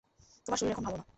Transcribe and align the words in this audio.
তোমার 0.45 0.59
শরীর 0.59 0.71
এখন 0.71 0.83
ভালো 0.83 0.97
না। 0.97 1.05